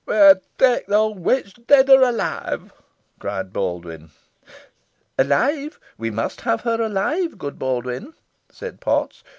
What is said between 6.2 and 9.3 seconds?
have her alive, good Baldwyn," said Potts.